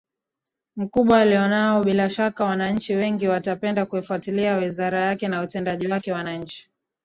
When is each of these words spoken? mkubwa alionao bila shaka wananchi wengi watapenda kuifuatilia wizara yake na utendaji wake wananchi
mkubwa 0.75 1.21
alionao 1.21 1.83
bila 1.83 2.09
shaka 2.09 2.45
wananchi 2.45 2.95
wengi 2.95 3.27
watapenda 3.27 3.85
kuifuatilia 3.85 4.55
wizara 4.57 5.01
yake 5.01 5.27
na 5.27 5.41
utendaji 5.41 5.87
wake 5.87 6.11
wananchi 6.11 6.69